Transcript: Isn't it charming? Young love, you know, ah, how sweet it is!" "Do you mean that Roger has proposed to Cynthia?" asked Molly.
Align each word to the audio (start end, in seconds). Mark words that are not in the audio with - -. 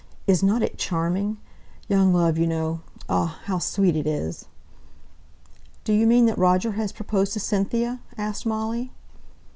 Isn't 0.25 0.63
it 0.63 0.79
charming? 0.79 1.37
Young 1.87 2.11
love, 2.11 2.39
you 2.39 2.47
know, 2.47 2.81
ah, 3.07 3.37
how 3.43 3.59
sweet 3.59 3.95
it 3.95 4.07
is!" 4.07 4.45
"Do 5.83 5.93
you 5.93 6.07
mean 6.07 6.25
that 6.25 6.39
Roger 6.39 6.71
has 6.71 6.91
proposed 6.91 7.33
to 7.33 7.39
Cynthia?" 7.39 7.99
asked 8.17 8.43
Molly. 8.47 8.93